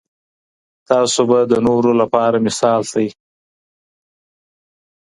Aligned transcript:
تاسو 0.89 1.21
به 1.29 1.39
د 1.51 1.53
نورو 1.67 1.91
لپاره 2.01 2.37
مثال 2.45 2.81
سئ. 2.91 3.07